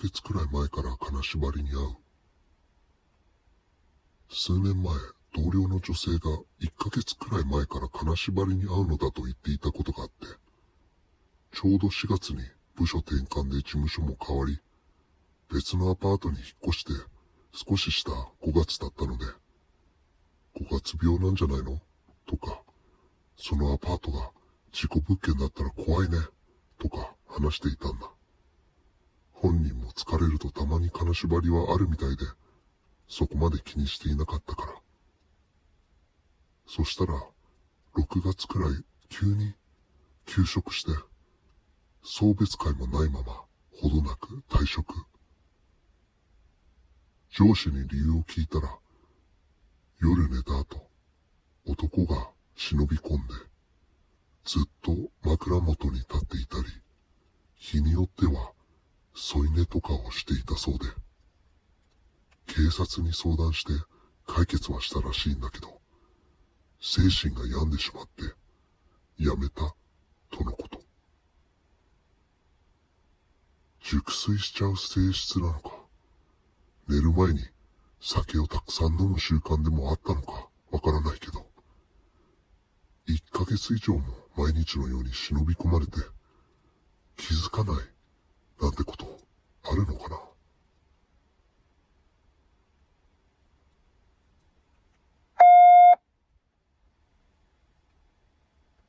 [0.00, 1.96] 月くらい前から金縛りに遭う。
[4.30, 4.94] 数年前、
[5.34, 6.30] 同僚の女性が
[6.60, 10.26] 1ヶ月くらい前から金縛りに遭うのだと言っていたことがあって、
[11.52, 12.38] ちょうど4月に
[12.76, 14.58] 部署転換で事務所も変わり、
[15.52, 16.92] 別のアパートに引っ越して
[17.52, 19.24] 少しした5月だったので、
[20.56, 21.80] 5月病なんじゃないの？
[22.26, 22.62] とか、
[23.36, 24.30] そのアパートが
[24.72, 26.16] 事故物件だったら怖いね、
[26.78, 28.10] とか話していたんだ。
[29.42, 32.26] 本人も疲れるとたまに金縛りはあるみたいで、
[33.08, 34.74] そこまで気にしていなかったから。
[36.66, 37.14] そしたら、
[37.96, 39.54] 6月くらい急に
[40.26, 40.92] 休職して、
[42.02, 43.44] 送別会もないまま、
[43.80, 44.92] ほどなく退職。
[47.30, 48.78] 上司に理由を聞いたら、
[50.00, 50.86] 夜寝た後、
[51.64, 53.34] 男が忍び込んで、
[54.44, 56.64] ずっと枕元に立っていたり、
[57.54, 58.52] 日によっては
[59.14, 60.86] 添い寝とかをしていたそうで、
[62.46, 63.72] 警察に相談して
[64.26, 65.80] 解決はしたらしいんだけど、
[66.80, 68.22] 精神が病んでしまって、
[69.18, 69.74] やめた、
[70.30, 70.80] とのこと。
[73.80, 75.72] 熟睡しちゃう性質なのか、
[76.88, 77.40] 寝る前に
[78.00, 81.46] 酒をたくさん飲む習慣でもあったのか、わからないけど、
[83.08, 84.02] 1ヶ月以上も
[84.36, 85.92] 毎日のように忍び込まれて、
[87.16, 87.84] 気づかない、
[88.60, 89.19] なんてことを。